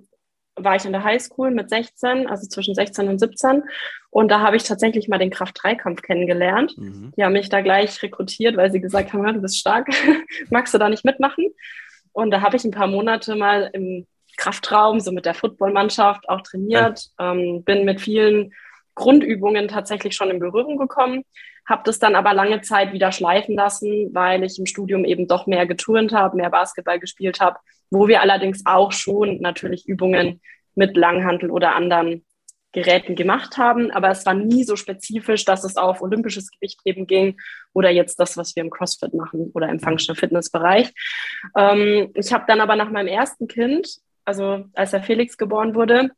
[0.55, 3.63] war ich in der Highschool mit 16, also zwischen 16 und 17.
[4.09, 6.77] Und da habe ich tatsächlich mal den Kraft-3-Kampf kennengelernt.
[6.77, 7.13] Mhm.
[7.17, 9.87] Die haben mich da gleich rekrutiert, weil sie gesagt haben, du bist stark,
[10.49, 11.47] magst du da nicht mitmachen?
[12.11, 14.05] Und da habe ich ein paar Monate mal im
[14.37, 17.31] Kraftraum, so mit der Footballmannschaft auch trainiert, ja.
[17.31, 18.53] ähm, bin mit vielen
[19.01, 21.23] Grundübungen tatsächlich schon in Berührung gekommen,
[21.67, 25.47] habe das dann aber lange Zeit wieder schleifen lassen, weil ich im Studium eben doch
[25.47, 27.57] mehr geturnt habe, mehr Basketball gespielt habe,
[27.89, 30.41] wo wir allerdings auch schon natürlich Übungen
[30.75, 32.25] mit Langhantel oder anderen
[32.73, 37.05] Geräten gemacht haben, aber es war nie so spezifisch, dass es auf olympisches Gewicht eben
[37.05, 37.37] ging
[37.73, 40.93] oder jetzt das, was wir im CrossFit machen oder im Functional Fitness Bereich.
[41.57, 46.11] Ähm, ich habe dann aber nach meinem ersten Kind, also als der Felix geboren wurde,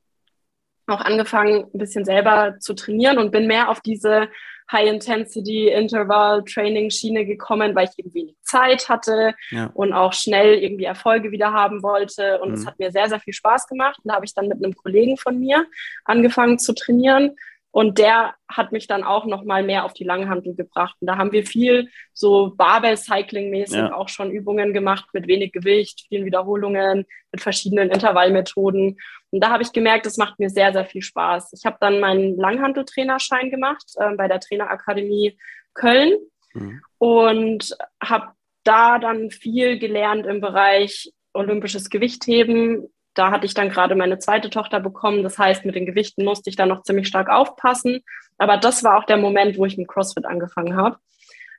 [0.87, 4.29] auch angefangen, ein bisschen selber zu trainieren und bin mehr auf diese
[4.71, 9.69] High-Intensity-Interval-Training-Schiene gekommen, weil ich eben wenig Zeit hatte ja.
[9.73, 12.39] und auch schnell irgendwie Erfolge wieder haben wollte.
[12.39, 12.67] Und es mhm.
[12.67, 13.99] hat mir sehr, sehr viel Spaß gemacht.
[14.03, 15.65] Und da habe ich dann mit einem Kollegen von mir
[16.05, 17.35] angefangen zu trainieren.
[17.73, 20.95] Und der hat mich dann auch noch mal mehr auf die Langhandel gebracht.
[20.99, 23.95] Und da haben wir viel so Barbell-Cycling-mäßig ja.
[23.95, 28.99] auch schon Übungen gemacht mit wenig Gewicht, vielen Wiederholungen, mit verschiedenen Intervallmethoden.
[29.31, 31.51] Und da habe ich gemerkt, das macht mir sehr, sehr viel Spaß.
[31.53, 35.35] Ich habe dann meinen Langhantel-Trainerschein gemacht äh, bei der Trainerakademie
[35.73, 36.13] Köln
[36.53, 36.79] mhm.
[36.99, 38.33] und habe
[38.63, 44.49] da dann viel gelernt im Bereich olympisches Gewichtheben, da hatte ich dann gerade meine zweite
[44.49, 45.23] Tochter bekommen.
[45.23, 48.01] Das heißt, mit den Gewichten musste ich dann noch ziemlich stark aufpassen.
[48.37, 50.97] Aber das war auch der Moment, wo ich mit CrossFit angefangen habe,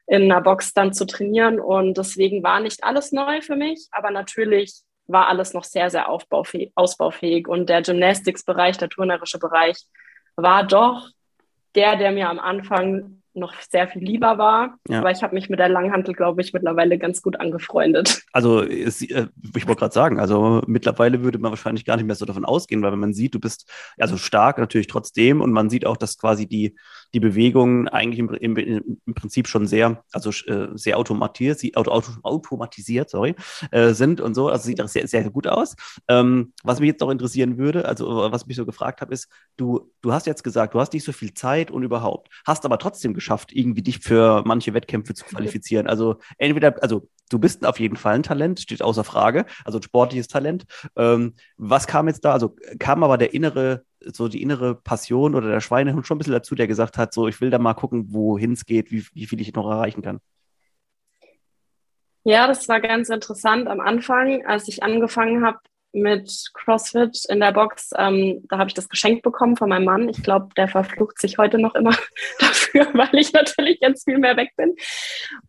[0.07, 1.61] in einer Box dann zu trainieren.
[1.61, 6.09] Und deswegen war nicht alles neu für mich, aber natürlich war alles noch sehr, sehr
[6.09, 7.47] ausbaufähig.
[7.47, 9.77] Und der Gymnastics-Bereich, der turnerische Bereich,
[10.37, 11.09] war doch
[11.75, 14.79] der, der mir am Anfang noch sehr viel lieber war.
[14.89, 15.01] Ja.
[15.01, 18.23] Aber ich habe mich mit der Langhantel, glaube ich, mittlerweile ganz gut angefreundet.
[18.33, 22.25] Also äh, ich wollte gerade sagen, also mittlerweile würde man wahrscheinlich gar nicht mehr so
[22.25, 25.87] davon ausgehen, weil wenn man sieht, du bist also stark natürlich trotzdem und man sieht
[25.87, 26.77] auch, dass quasi die,
[27.15, 32.11] die Bewegungen eigentlich im, im, im Prinzip schon sehr, also äh, sehr automatisiert, auto, auto,
[32.23, 33.37] automatisiert, sorry,
[33.71, 34.49] äh, sind und so.
[34.49, 35.77] Also sieht das sehr, sehr gut aus.
[36.09, 39.91] Ähm, was mich jetzt noch interessieren würde, also was mich so gefragt habe, ist, du,
[40.03, 43.15] du hast jetzt gesagt, du hast nicht so viel Zeit und überhaupt, hast aber trotzdem
[43.15, 45.87] geschafft, irgendwie dich für manche Wettkämpfe zu qualifizieren.
[45.87, 49.83] Also entweder, also du bist auf jeden Fall ein Talent, steht außer Frage, also ein
[49.83, 50.65] sportliches Talent.
[50.97, 52.33] Ähm, was kam jetzt da?
[52.33, 56.35] Also kam aber der innere, so die innere Passion oder der Schweinehund schon ein bisschen
[56.35, 59.27] dazu, der gesagt hat, so ich will da mal gucken, wohin es geht, wie, wie
[59.27, 60.21] viel ich noch erreichen kann.
[62.27, 65.59] Ja, das war ganz interessant am Anfang, als ich angefangen habe,
[65.95, 67.91] mit CrossFit in der Box.
[67.97, 70.09] Ähm, da habe ich das geschenkt bekommen von meinem Mann.
[70.09, 71.97] Ich glaube, der verflucht sich heute noch immer
[72.39, 74.75] dafür, weil ich natürlich jetzt viel mehr weg bin.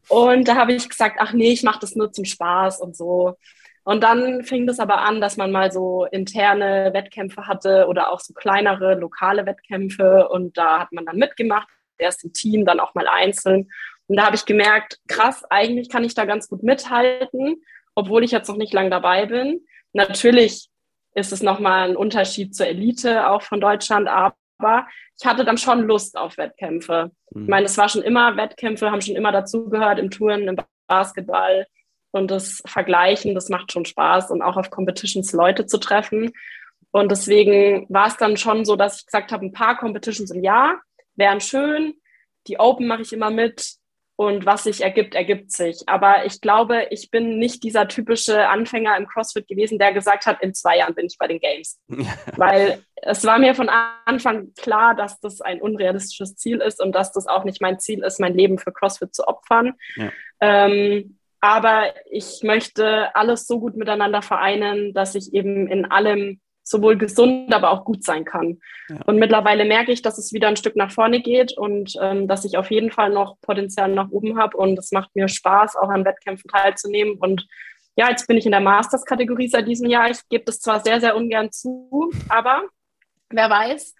[0.07, 3.35] Und da habe ich gesagt, ach nee, ich mache das nur zum Spaß und so.
[3.83, 8.19] Und dann fing das aber an, dass man mal so interne Wettkämpfe hatte oder auch
[8.19, 10.27] so kleinere lokale Wettkämpfe.
[10.29, 11.67] Und da hat man dann mitgemacht,
[11.99, 13.69] erst im Team, dann auch mal einzeln.
[14.07, 18.31] Und da habe ich gemerkt, krass, eigentlich kann ich da ganz gut mithalten, obwohl ich
[18.31, 19.61] jetzt noch nicht lang dabei bin.
[19.95, 20.67] Natürlich
[21.13, 25.87] ist es nochmal ein Unterschied zur Elite auch von Deutschland, aber ich hatte dann schon
[25.87, 27.11] Lust auf Wettkämpfe.
[27.31, 27.43] Mhm.
[27.43, 31.65] Ich meine, es war schon immer, Wettkämpfe haben schon immer dazugehört im Touren, im Basketball
[32.11, 36.33] und das Vergleichen, das macht schon Spaß und auch auf Competitions Leute zu treffen.
[36.91, 40.43] Und deswegen war es dann schon so, dass ich gesagt habe, ein paar Competitions im
[40.43, 40.81] Jahr
[41.15, 41.93] wären schön.
[42.47, 43.77] Die Open mache ich immer mit
[44.17, 45.83] und was sich ergibt, ergibt sich.
[45.87, 50.41] Aber ich glaube, ich bin nicht dieser typische Anfänger im CrossFit gewesen, der gesagt hat,
[50.41, 51.79] in zwei Jahren bin ich bei den Games.
[52.37, 53.69] Weil es war mir von
[54.05, 58.03] Anfang klar, dass das ein unrealistisches Ziel ist und dass das auch nicht mein Ziel
[58.03, 59.73] ist, mein Leben für CrossFit zu opfern.
[59.97, 60.11] Ja.
[60.39, 66.97] Ähm, aber ich möchte alles so gut miteinander vereinen, dass ich eben in allem sowohl
[66.97, 68.59] gesund, aber auch gut sein kann.
[68.89, 68.97] Ja.
[69.05, 72.43] Und mittlerweile merke ich, dass es wieder ein Stück nach vorne geht und ähm, dass
[72.43, 74.57] ich auf jeden Fall noch Potenzial nach oben habe.
[74.57, 77.17] Und es macht mir Spaß, auch an Wettkämpfen teilzunehmen.
[77.19, 77.47] Und
[77.95, 80.09] ja, jetzt bin ich in der Masters-Kategorie seit diesem Jahr.
[80.09, 82.63] Ich gebe das zwar sehr, sehr ungern zu, aber
[83.29, 83.93] wer weiß,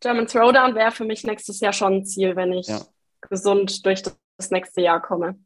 [0.00, 2.80] German Throwdown wäre für mich nächstes Jahr schon ein Ziel, wenn ich ja.
[3.28, 5.38] gesund durch das nächste Jahr komme.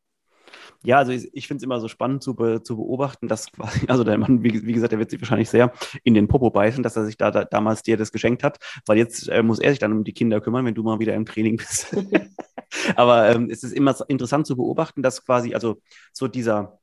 [0.85, 3.81] Ja, also ich, ich finde es immer so spannend zu, be, zu beobachten, dass quasi,
[3.89, 5.73] also der Mann, wie, wie, gesagt, der wird sich wahrscheinlich sehr
[6.05, 8.97] in den Popo beißen, dass er sich da, da damals dir das geschenkt hat, weil
[8.97, 11.27] jetzt äh, muss er sich dann um die Kinder kümmern, wenn du mal wieder im
[11.27, 11.97] Training bist.
[12.97, 15.81] Aber ähm, es ist immer interessant zu beobachten, dass quasi, also
[16.13, 16.79] so dieser,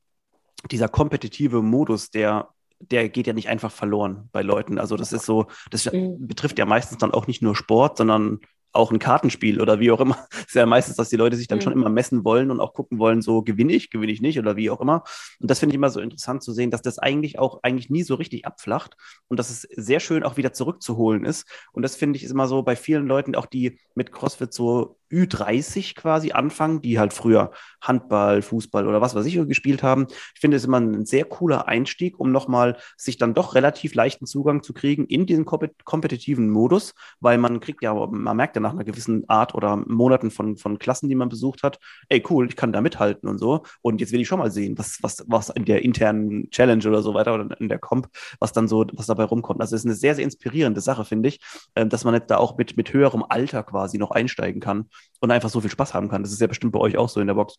[0.70, 4.78] dieser kompetitive Modus, der der geht ja nicht einfach verloren bei Leuten.
[4.78, 6.26] Also das ist so, das mhm.
[6.26, 8.40] betrifft ja meistens dann auch nicht nur Sport, sondern
[8.76, 10.26] auch ein Kartenspiel oder wie auch immer.
[10.30, 11.62] Es ist ja meistens, dass die Leute sich dann mhm.
[11.62, 14.56] schon immer messen wollen und auch gucken wollen, so gewinne ich, gewinne ich nicht oder
[14.56, 15.02] wie auch immer.
[15.40, 18.02] Und das finde ich immer so interessant zu sehen, dass das eigentlich auch eigentlich nie
[18.02, 18.96] so richtig abflacht
[19.28, 21.46] und dass es sehr schön auch wieder zurückzuholen ist.
[21.72, 24.96] Und das finde ich ist immer so bei vielen Leuten, auch die mit CrossFit so
[25.12, 30.06] Ü30 quasi anfangen, die halt früher Handball, Fußball oder was weiß ich gespielt haben.
[30.34, 34.26] Ich finde es immer ein sehr cooler Einstieg, um nochmal sich dann doch relativ leichten
[34.26, 38.72] Zugang zu kriegen in diesen kompetitiven Modus, weil man kriegt ja, man merkt ja nach
[38.72, 42.56] einer gewissen Art oder Monaten von, von Klassen, die man besucht hat, ey cool, ich
[42.56, 43.62] kann da mithalten und so.
[43.80, 47.02] Und jetzt will ich schon mal sehen, was, was, was in der internen Challenge oder
[47.02, 48.08] so weiter oder in der Comp,
[48.40, 49.60] was dann so, was dabei rumkommt.
[49.60, 51.40] Also es ist eine sehr, sehr inspirierende Sache, finde ich,
[51.76, 55.30] ähm, dass man jetzt da auch mit, mit höherem Alter quasi noch einsteigen kann und
[55.30, 56.22] einfach so viel Spaß haben kann.
[56.22, 57.56] Das ist ja bestimmt bei euch auch so in der Box.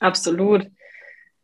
[0.00, 0.66] Absolut.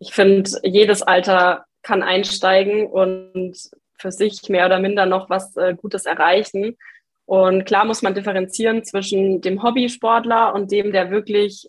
[0.00, 3.54] Ich finde, jedes Alter kann einsteigen und
[3.98, 6.76] für sich mehr oder minder noch was äh, Gutes erreichen.
[7.26, 11.66] Und klar muss man differenzieren zwischen dem Hobbysportler und dem, der wirklich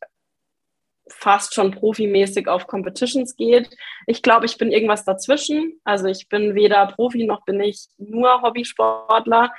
[1.08, 3.70] fast schon profimäßig auf Competitions geht.
[4.08, 5.80] Ich glaube, ich bin irgendwas dazwischen.
[5.84, 9.52] Also ich bin weder Profi noch bin ich nur Hobbysportler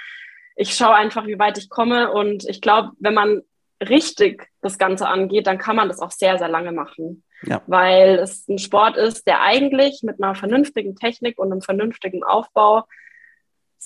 [0.57, 2.11] ich schaue einfach, wie weit ich komme.
[2.11, 3.43] Und ich glaube, wenn man
[3.81, 7.23] richtig das Ganze angeht, dann kann man das auch sehr, sehr lange machen.
[7.43, 7.63] Ja.
[7.67, 12.85] Weil es ein Sport ist, der eigentlich mit einer vernünftigen Technik und einem vernünftigen Aufbau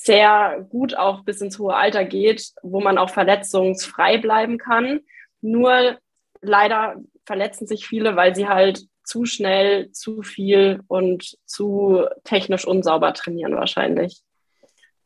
[0.02, 5.00] sehr gut auch bis ins hohe Alter geht, wo man auch verletzungsfrei bleiben kann.
[5.42, 5.98] Nur
[6.40, 13.12] leider verletzen sich viele, weil sie halt zu schnell, zu viel und zu technisch unsauber
[13.12, 14.22] trainieren wahrscheinlich.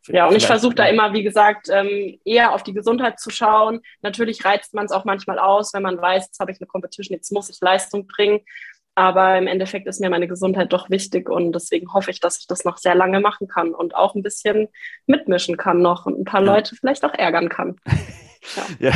[0.06, 3.80] Ja, und ich versuche da immer, wie gesagt, ähm, eher auf die Gesundheit zu schauen.
[4.02, 7.16] Natürlich reizt man es auch manchmal aus, wenn man weiß, jetzt habe ich eine Competition,
[7.16, 8.40] jetzt muss ich Leistung bringen.
[8.96, 12.46] Aber im Endeffekt ist mir meine Gesundheit doch wichtig und deswegen hoffe ich, dass ich
[12.46, 14.68] das noch sehr lange machen kann und auch ein bisschen
[15.06, 16.44] mitmischen kann noch und ein paar.
[16.44, 17.76] Leute vielleicht auch ärgern kann.
[18.78, 18.92] Ja,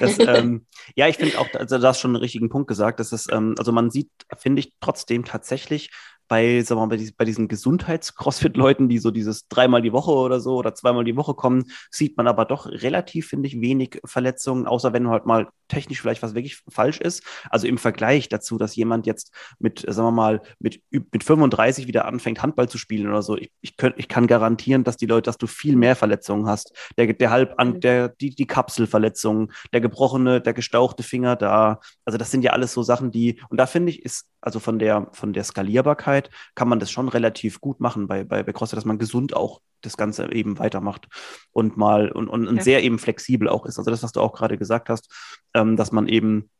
[0.00, 0.66] das, ähm,
[0.96, 3.54] ja ich finde auch, also du hast schon einen richtigen Punkt gesagt, dass es, ähm,
[3.58, 5.90] also man sieht, finde ich, trotzdem tatsächlich
[6.28, 10.12] bei, sagen wir mal, bei, diesen, bei diesen Gesundheits-Crossfit-Leuten, die so dieses dreimal die Woche
[10.12, 14.00] oder so oder zweimal die Woche kommen, sieht man aber doch relativ, finde ich, wenig
[14.04, 17.22] Verletzungen, außer wenn halt mal technisch vielleicht was wirklich falsch ist.
[17.50, 22.04] Also im Vergleich dazu, dass jemand jetzt mit, sagen wir mal, mit, mit 35 wieder
[22.04, 25.28] anfängt, Handball zu spielen oder so, ich, ich, könnt, ich kann garantieren, dass die Leute,
[25.28, 26.72] dass du viel mehr Verletzungen hast.
[26.96, 27.80] Der, der halb an, mhm.
[27.80, 31.80] der, die, die Kapselverletzungen, der gebrochene, der gestauchte Finger da.
[32.04, 34.78] Also das sind ja alles so Sachen, die, und da finde ich, ist also von
[34.78, 38.76] der, von der Skalierbarkeit kann man das schon relativ gut machen bei, bei, bei CrossFit,
[38.76, 41.06] dass man gesund auch das Ganze eben weitermacht
[41.52, 42.62] und mal und, und, und ja.
[42.62, 43.78] sehr eben flexibel auch ist.
[43.78, 45.12] Also das, was du auch gerade gesagt hast,
[45.54, 46.50] ähm, dass man eben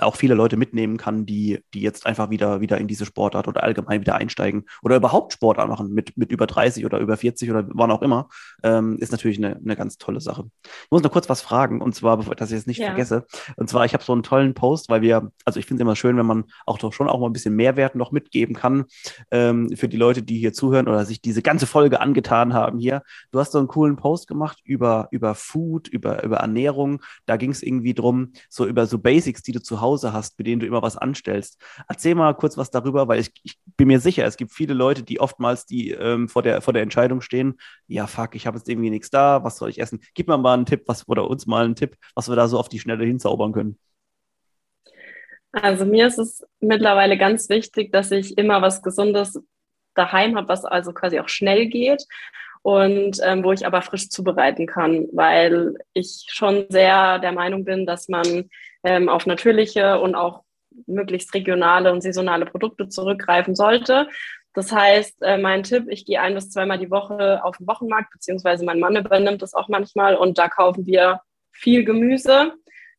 [0.00, 3.62] auch viele Leute mitnehmen kann, die, die jetzt einfach wieder, wieder in diese Sportart oder
[3.62, 7.64] allgemein wieder einsteigen oder überhaupt Sportart machen mit, mit über 30 oder über 40 oder
[7.68, 8.28] wann auch immer,
[8.62, 10.44] ähm, ist natürlich eine, eine ganz tolle Sache.
[10.64, 12.88] Ich muss noch kurz was fragen und zwar, bevor dass ich es nicht ja.
[12.88, 13.26] vergesse.
[13.56, 15.96] Und zwar, ich habe so einen tollen Post, weil wir, also ich finde es immer
[15.96, 18.84] schön, wenn man auch doch schon auch mal ein bisschen Mehrwert noch mitgeben kann
[19.30, 23.02] ähm, für die Leute, die hier zuhören oder sich diese ganze Folge angetan haben hier.
[23.30, 27.00] Du hast so einen coolen Post gemacht über, über Food, über, über Ernährung.
[27.26, 30.38] Da ging es irgendwie drum, so über so Basics, die du zu Hause Hause hast,
[30.38, 31.60] mit denen du immer was anstellst.
[31.88, 35.04] Erzähl mal kurz was darüber, weil ich, ich bin mir sicher, es gibt viele Leute,
[35.04, 38.68] die oftmals die ähm, vor, der, vor der Entscheidung stehen, ja fuck, ich habe jetzt
[38.68, 40.00] irgendwie nichts da, was soll ich essen?
[40.14, 42.58] Gib mir mal einen Tipp, was, oder uns mal einen Tipp, was wir da so
[42.58, 43.78] auf die Schnelle hinzaubern können.
[45.52, 49.38] Also mir ist es mittlerweile ganz wichtig, dass ich immer was Gesundes
[49.94, 52.04] daheim habe, was also quasi auch schnell geht
[52.62, 57.86] und ähm, wo ich aber frisch zubereiten kann, weil ich schon sehr der Meinung bin,
[57.86, 58.48] dass man
[58.84, 60.42] ähm, auf natürliche und auch
[60.86, 64.08] möglichst regionale und saisonale Produkte zurückgreifen sollte.
[64.54, 68.12] Das heißt, äh, mein Tipp, ich gehe ein bis zweimal die Woche auf den Wochenmarkt,
[68.12, 71.20] beziehungsweise mein Mann übernimmt das auch manchmal und da kaufen wir
[71.50, 72.52] viel Gemüse.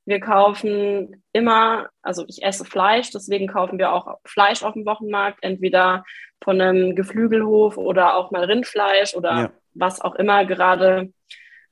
[0.06, 5.40] Wir kaufen immer, also ich esse Fleisch, deswegen kaufen wir auch Fleisch auf dem Wochenmarkt,
[5.42, 6.04] entweder
[6.44, 9.52] von einem Geflügelhof oder auch mal Rindfleisch oder ja.
[9.74, 11.12] was auch immer gerade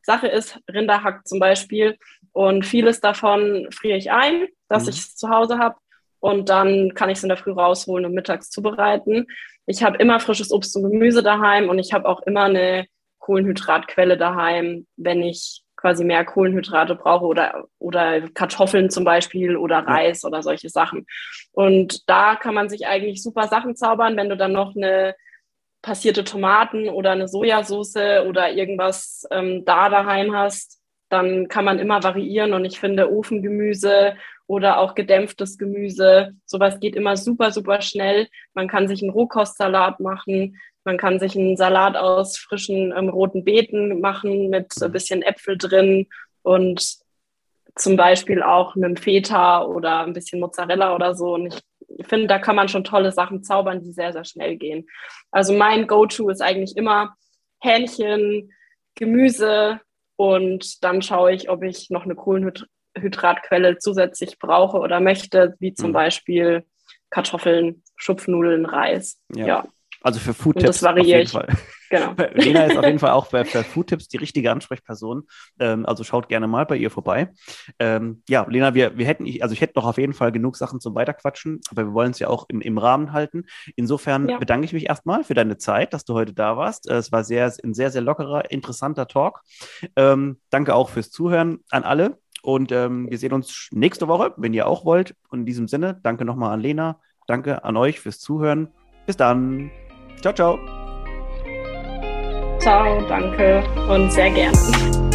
[0.03, 1.97] Sache ist, Rinderhack zum Beispiel.
[2.31, 4.89] Und vieles davon friere ich ein, dass mhm.
[4.89, 5.75] ich es zu Hause habe.
[6.19, 9.27] Und dann kann ich es in der Früh rausholen und mittags zubereiten.
[9.65, 12.85] Ich habe immer frisches Obst und Gemüse daheim und ich habe auch immer eine
[13.19, 20.23] Kohlenhydratquelle daheim, wenn ich quasi mehr Kohlenhydrate brauche oder, oder Kartoffeln zum Beispiel oder Reis
[20.23, 21.05] oder solche Sachen.
[21.51, 25.13] Und da kann man sich eigentlich super Sachen zaubern, wenn du dann noch eine
[25.83, 32.01] passierte Tomaten oder eine Sojasauce oder irgendwas ähm, da daheim hast, dann kann man immer
[32.01, 34.15] variieren und ich finde Ofengemüse
[34.47, 38.27] oder auch gedämpftes Gemüse, sowas geht immer super, super schnell.
[38.53, 43.43] Man kann sich einen Rohkostsalat machen, man kann sich einen Salat aus frischen ähm, roten
[43.43, 46.07] Beeten machen mit ein bisschen Äpfel drin
[46.41, 46.97] und
[47.75, 51.33] zum Beispiel auch einem Feta oder ein bisschen Mozzarella oder so.
[51.33, 51.59] Und ich
[52.01, 54.87] finde, da kann man schon tolle Sachen zaubern, die sehr, sehr schnell gehen.
[55.31, 57.15] Also mein Go-To ist eigentlich immer
[57.61, 58.51] Hähnchen,
[58.95, 59.79] Gemüse
[60.15, 65.89] und dann schaue ich, ob ich noch eine Kohlenhydratquelle zusätzlich brauche oder möchte, wie zum
[65.89, 65.93] mhm.
[65.93, 66.65] Beispiel
[67.09, 69.19] Kartoffeln, Schupfnudeln, Reis.
[69.35, 69.45] ja.
[69.45, 69.65] ja.
[70.03, 70.67] Also für Foodtipps.
[70.67, 71.31] Das variiere ich.
[71.31, 71.47] Fall.
[71.89, 72.13] Genau.
[72.33, 75.23] Lena ist auf jeden Fall auch für, für Foodtipps die richtige Ansprechperson.
[75.59, 77.29] Ähm, also schaut gerne mal bei ihr vorbei.
[77.79, 80.81] Ähm, ja, Lena, wir, wir hätten, also ich hätte noch auf jeden Fall genug Sachen
[80.81, 83.45] zum Weiterquatschen, aber wir wollen es ja auch im, im Rahmen halten.
[83.77, 84.37] Insofern ja.
[84.37, 86.89] bedanke ich mich erstmal für deine Zeit, dass du heute da warst.
[86.89, 89.41] Es war sehr, ein sehr, sehr lockerer, interessanter Talk.
[89.95, 92.19] Ähm, danke auch fürs Zuhören an alle.
[92.41, 95.15] Und ähm, wir sehen uns nächste Woche, wenn ihr auch wollt.
[95.29, 96.99] Und in diesem Sinne, danke nochmal an Lena.
[97.25, 98.67] Danke an euch fürs Zuhören.
[99.05, 99.71] Bis dann.
[100.21, 100.59] Ciao, ciao.
[102.59, 105.12] Ciao, danke und sehr gerne.